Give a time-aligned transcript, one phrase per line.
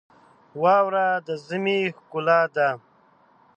[0.61, 2.69] واوره د ژمي ښکلا ده.